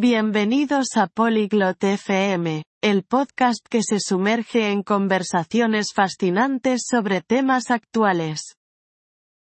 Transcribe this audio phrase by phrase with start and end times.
[0.00, 8.54] Bienvenidos a Polyglot FM, el podcast que se sumerge en conversaciones fascinantes sobre temas actuales.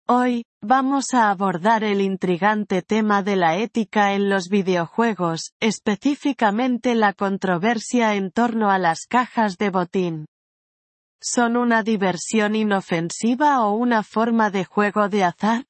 [0.09, 7.13] Hoy, vamos a abordar el intrigante tema de la ética en los videojuegos, específicamente la
[7.13, 10.25] controversia en torno a las cajas de botín.
[11.21, 15.67] ¿Son una diversión inofensiva o una forma de juego de azar?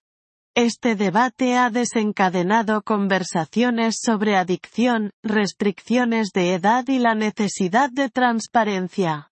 [0.56, 9.30] Este debate ha desencadenado conversaciones sobre adicción, restricciones de edad y la necesidad de transparencia.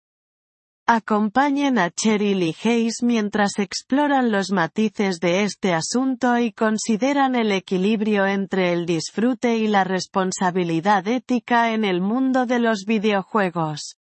[0.86, 7.52] Acompañen a Cheryl y Hayes mientras exploran los matices de este asunto y consideran el
[7.52, 13.98] equilibrio entre el disfrute y la responsabilidad ética en el mundo de los videojuegos.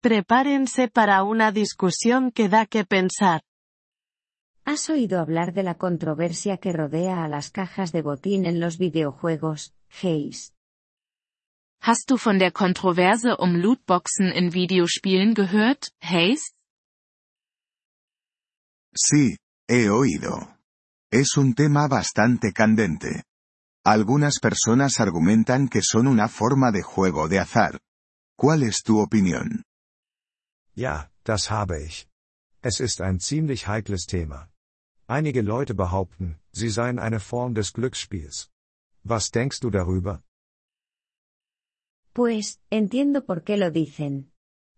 [0.00, 3.42] Prepárense para una discusión que da que pensar.
[4.66, 8.78] ¿Has oído hablar de la controversia que rodea a las cajas de botín en los
[8.78, 10.54] videojuegos, Hayes?
[11.82, 16.54] Hast du von der Kontroverse um Lootboxen in Videospielen gehört, Hayes?
[18.94, 19.36] Sí,
[19.68, 20.56] he oído.
[21.12, 23.24] Es un tema bastante candente.
[23.84, 27.80] Algunas personas argumentan que son una forma de juego de azar.
[28.34, 29.64] ¿Cuál es tu opinión?
[30.74, 32.08] Ja, das habe ich.
[32.62, 34.48] Es ist ein ziemlich heikles Thema.
[35.06, 38.50] Einige Leute behaupten, sie seien eine Form des Glücksspiels.
[39.02, 40.22] Was denkst du darüber?
[42.14, 44.32] Pues, entiendo por qué lo dicen.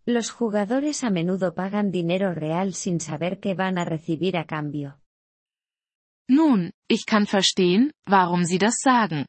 [0.05, 5.01] Los jugadores a menudo pagan dinero real sin saber qué van a recibir a cambio.
[6.29, 9.27] Nun, ich kann verstehen, warum sie das sagen.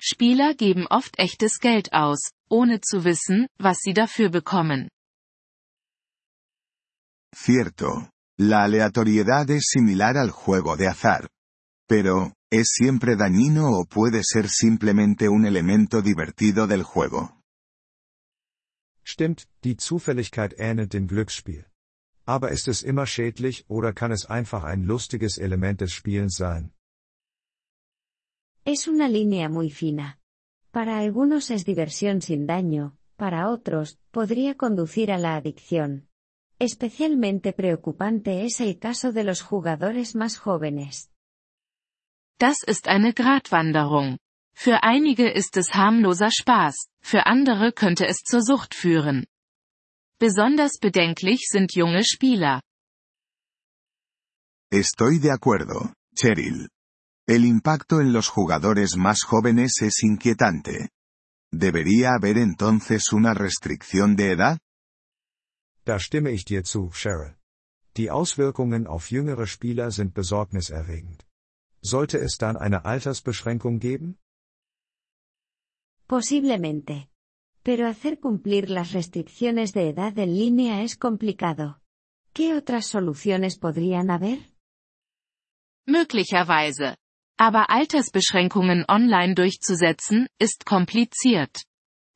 [0.00, 4.88] Spieler geben oft echtes Geld aus, ohne zu wissen, was sie dafür bekommen.
[7.34, 8.11] Cierto.
[8.38, 11.28] La aleatoriedad es similar al juego de azar.
[11.86, 17.42] Pero, ¿es siempre dañino o puede ser simplemente un elemento divertido del juego?
[19.04, 21.66] Stimmt, die Zufälligkeit ähnelt dem Glücksspiel.
[22.24, 26.72] Aber ist es immer schädlich oder kann es einfach ein lustiges Element des Spielens sein?
[28.64, 30.18] Es una línea muy fina.
[30.70, 36.08] Para algunos es diversión sin daño, para otros, podría conducir a la adicción.
[36.62, 41.10] Especialmente preocupante es el caso de los jugadores más jóvenes.
[42.38, 44.18] Das ist eine Gratwanderung.
[44.54, 49.26] Für einige ist es harmloser Spaß, für andere könnte es zur Sucht führen.
[50.20, 52.60] Besonders bedenklich sind junge Spieler.
[54.70, 56.68] Estoy de acuerdo, Cheryl.
[57.26, 60.90] El impacto en los jugadores más jóvenes es inquietante.
[61.50, 64.58] ¿Debería haber entonces una restricción de edad?
[65.84, 67.36] Da stimme ich dir zu, Cheryl.
[67.96, 71.26] Die Auswirkungen auf jüngere Spieler sind besorgniserregend.
[71.82, 74.18] Sollte es dann eine Altersbeschränkung geben?
[76.06, 77.08] Posiblemente.
[77.64, 81.80] Pero hacer cumplir las restricciones de edad en línea es complicado.
[82.32, 84.38] ¿Qué otras soluciones podrían haber?
[85.86, 86.96] Möglicherweise.
[87.38, 91.64] Aber Altersbeschränkungen online durchzusetzen, ist kompliziert.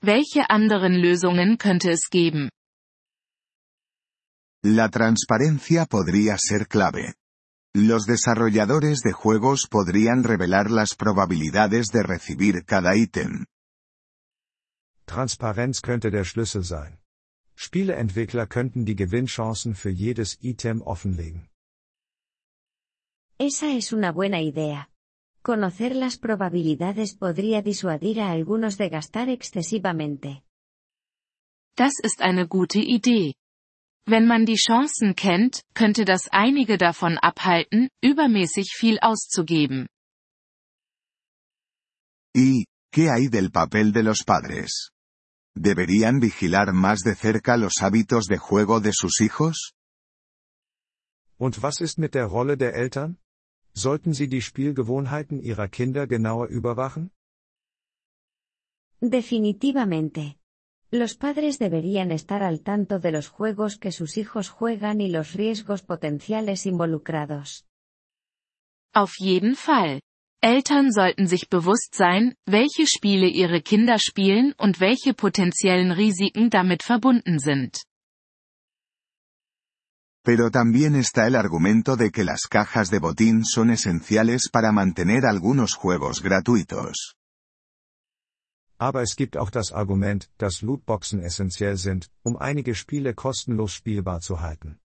[0.01, 2.49] Welche anderen Lösungen könnte es geben?
[4.69, 7.15] La transparencia podría ser clave.
[7.73, 13.47] Los desarrolladores de juegos podrían revelar las probabilidades de recibir cada ítem.
[15.05, 16.99] Transparenz könnte der Schlüssel sein.
[17.55, 21.49] Spieleentwickler könnten die Gewinnchancen für jedes Item offenlegen.
[23.39, 24.91] Esa es una buena idea.
[25.43, 30.43] Conocer las probabilidades podría disuadir a algunos de gastar excesivamente.
[31.77, 33.37] Das ist eine gute Idee.
[34.09, 39.89] Wenn man die Chancen kennt, könnte das einige davon abhalten, übermäßig viel auszugeben.
[42.33, 44.91] ¿Y qué hay del papel de los padres?
[45.57, 49.73] ¿Deberían vigilar más de cerca los hábitos de juego de sus hijos?
[51.39, 53.19] Und was ist mit der Rolle der Eltern?
[53.75, 57.11] Sollten sie die Spielgewohnheiten ihrer Kinder genauer überwachen?
[59.01, 60.37] Definitivamente.
[60.93, 65.33] Los padres deberían estar al tanto de los juegos que sus hijos juegan y los
[65.33, 67.67] riesgos potenciales involucrados.
[68.95, 70.01] Auf jeden Fall.
[70.41, 76.85] Eltern sollten sich bewusst sein, welche Spiele ihre Kinder spielen und welche potenziellen Risiken damit
[76.85, 77.83] verbunden sind.
[80.23, 85.25] Pero también está el argumento de que las cajas de botín son esenciales para mantener
[85.25, 87.16] algunos juegos gratuitos.
[88.79, 94.21] Aber es gibt auch das Argument, dass Lootboxen essentiell sind, um einige Spiele kostenlos spielbar
[94.21, 94.79] zu halten.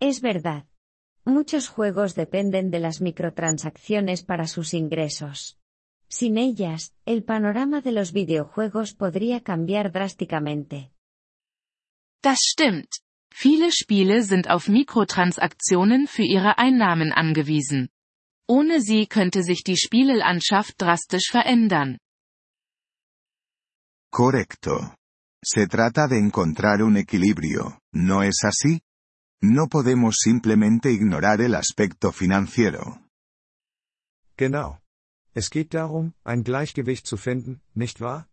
[0.00, 0.64] Es verdad.
[1.24, 5.58] Muchos juegos dependen de las microtransacciones para sus ingresos.
[6.08, 10.90] Sin ellas, el panorama de los videojuegos podría cambiar drásticamente.
[12.22, 13.00] Das stimmt.
[13.30, 17.90] Viele Spiele sind auf Mikrotransaktionen für ihre Einnahmen angewiesen.
[18.48, 21.98] Ohne sie könnte sich die Spielelandschaft drastisch verändern.
[24.10, 24.94] Correcto.
[25.44, 28.80] Se trata de encontrar un equilibrio, ¿no es así?
[29.40, 32.98] No podemos simplemente ignorar el aspecto financiero.
[34.36, 34.80] Genau.
[35.34, 38.26] Es geht darum, ein Gleichgewicht zu finden, nicht wahr?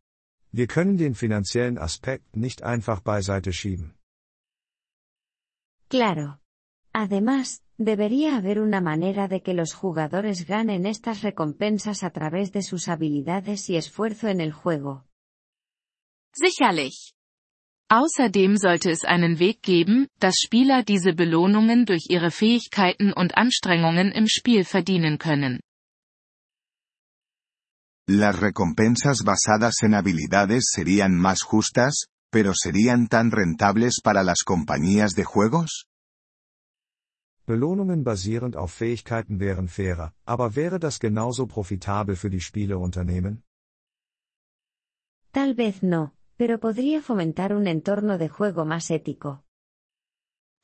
[0.52, 3.94] Wir können den finanziellen Aspekt nicht einfach beiseite schieben.
[5.90, 6.40] Claro.
[6.94, 12.62] Además, debería haber una manera de que los jugadores ganen estas recompensas a través de
[12.62, 15.06] sus habilidades y esfuerzo en el juego.
[16.34, 17.14] Sicherlich.
[17.90, 24.12] Außerdem sollte es einen Weg geben, dass Spieler diese Belohnungen durch ihre Fähigkeiten und Anstrengungen
[24.12, 25.60] im Spiel verdienen können.
[28.08, 35.12] Las recompensas basadas en habilidades serían más justas, pero serían tan rentables para las compañías
[35.14, 35.86] de juegos?
[37.46, 43.44] Belohnungen basierend auf Fähigkeiten wären fairer, aber wäre das genauso profitabel für die Spieleunternehmen?
[45.32, 49.44] Tal vez no, pero podría fomentar un entorno de juego más ético.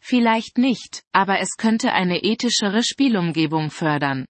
[0.01, 4.25] Vielleicht nicht, aber es könnte eine ethischere Spielumgebung fördern.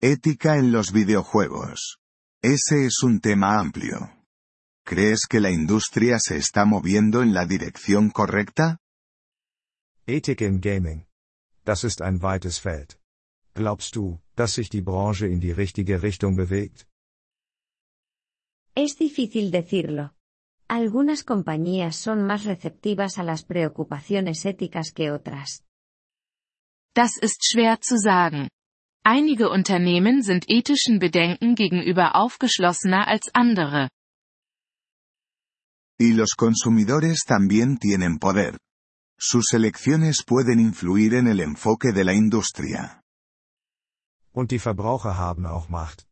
[0.00, 1.98] Ética en los videojuegos.
[2.42, 4.12] Ese es un tema amplio.
[4.84, 8.78] ¿Crees que la industria se está moviendo en la dirección correcta?
[10.08, 11.04] Ethik im Gaming.
[11.64, 12.96] Das ist ein weites Feld.
[13.54, 16.86] Glaubst du, dass sich die Branche in die richtige Richtung bewegt?
[18.76, 20.10] Es difícil decirlo.
[20.68, 25.64] Algunas compañías son más receptivas a las preocupaciones éticas que otras.
[26.94, 28.48] Das ist schwer zu sagen.
[29.04, 33.88] Einige Unternehmen sind ethischen Bedenken gegenüber aufgeschlossener als andere.
[35.98, 38.56] Y los consumidores también tienen poder.
[39.18, 43.02] Sus elecciones pueden influir en el enfoque de la industria.
[44.32, 46.06] Und die Verbraucher haben auch Macht.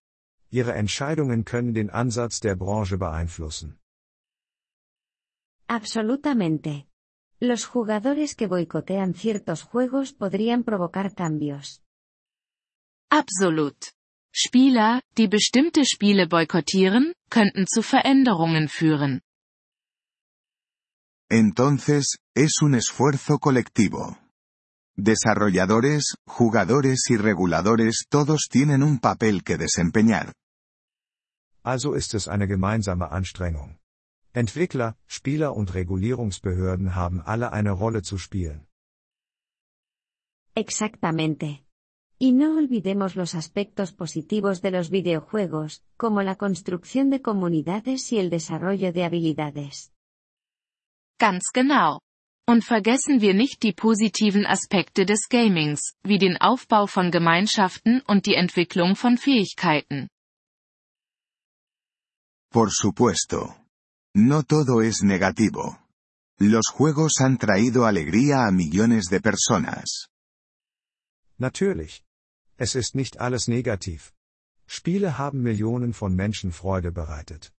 [0.51, 3.79] Ihre Entscheidungen können den Ansatz der Branche beeinflussen.
[5.67, 6.87] Absolutamente.
[7.41, 11.83] Los jugadores que boicotean ciertos juegos podrían provocar cambios.
[13.11, 13.93] Absolut.
[14.33, 19.21] Spieler, die bestimmte Spiele boykottieren, könnten zu Veränderungen führen.
[21.31, 24.19] Entonces, es un esfuerzo colectivo.
[24.97, 30.32] Desarrolladores, jugadores y reguladores todos tienen un papel que desempeñar.
[31.65, 33.79] Also ist es eine gemeinsame Anstrengung.
[34.35, 38.67] Entwickler, Spieler und Regulierungsbehörden haben alle eine Rolle zu spielen.
[40.55, 41.65] Exactamente.
[42.19, 48.19] Y no olvidemos los aspectos positivos de los videojuegos, como la construcción de comunidades y
[48.19, 49.94] el desarrollo de habilidades.
[51.19, 52.00] Ganz genau.
[52.46, 58.26] Und vergessen wir nicht die positiven Aspekte des Gamings, wie den Aufbau von Gemeinschaften und
[58.26, 60.08] die Entwicklung von Fähigkeiten.
[62.50, 63.55] Por supuesto.
[64.14, 65.78] No todo es negativo.
[66.38, 70.08] Los juegos han traído alegría a millones de personas.
[71.38, 72.02] Natürlich.
[72.56, 74.12] Es ist nicht alles negativ.
[74.67, 77.53] Spiele haben Millionen von Menschen Freude bereitet.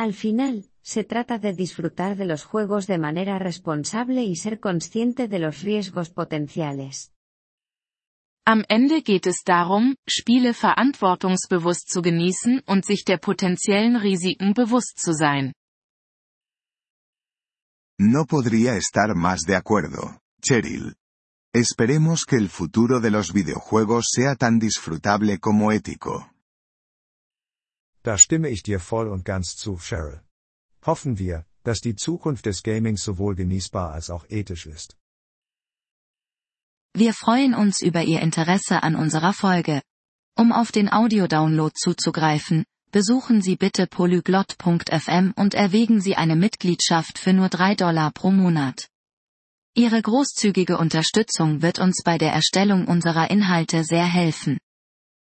[0.00, 5.28] Al final, se trata de disfrutar de los juegos de manera responsable y ser consciente
[5.28, 7.12] de los riesgos potenciales.
[8.46, 14.98] Am Ende geht es darum, Spiele verantwortungsbewusst zu genießen und sich der potenziellen Risiken bewusst
[14.98, 15.52] zu sein.
[17.98, 20.94] No podría estar más de acuerdo, Cheryl.
[21.52, 26.30] Esperemos que el futuro de los videojuegos sea tan disfrutable como ético.
[28.02, 30.22] Da stimme ich dir voll und ganz zu, Cheryl.
[30.86, 34.96] Hoffen wir, dass die Zukunft des Gamings sowohl genießbar als auch ethisch ist.
[36.94, 39.82] Wir freuen uns über Ihr Interesse an unserer Folge.
[40.36, 47.32] Um auf den Audiodownload zuzugreifen, besuchen Sie bitte polyglot.fm und erwägen Sie eine Mitgliedschaft für
[47.32, 48.88] nur 3 Dollar pro Monat.
[49.74, 54.58] Ihre großzügige Unterstützung wird uns bei der Erstellung unserer Inhalte sehr helfen.